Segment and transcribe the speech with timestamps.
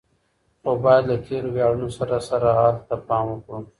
[0.61, 3.59] خو بايد له تېرو وياړونو سره سره حال ته پام وکړو.